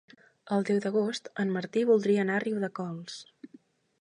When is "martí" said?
1.59-1.83